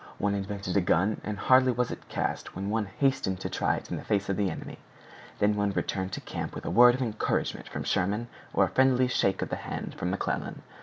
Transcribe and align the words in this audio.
One 0.17 0.33
invented 0.33 0.75
a 0.75 0.81
gun, 0.81 1.21
and 1.23 1.37
hardly 1.37 1.71
was 1.71 1.91
it 1.91 2.09
cast, 2.09 2.55
when 2.55 2.71
one 2.71 2.87
hastened 2.97 3.39
to 3.41 3.51
try 3.51 3.75
it 3.75 3.91
in 3.91 3.97
the 3.97 4.03
face 4.03 4.29
of 4.29 4.35
the 4.35 4.49
enemy! 4.49 4.79
Then 5.37 5.55
one 5.55 5.69
returned 5.69 6.11
to 6.13 6.21
camp 6.21 6.55
with 6.55 6.65
a 6.65 6.71
word 6.71 6.95
of 6.95 7.03
encouragement 7.03 7.69
from 7.69 7.83
Sherman 7.83 8.27
or 8.51 8.63
a 8.63 8.69
friendly 8.69 9.07
shake 9.07 9.43
of 9.43 9.49
the 9.49 9.57
hand 9.57 9.93
from 9.93 10.09
McClellan. 10.09 10.63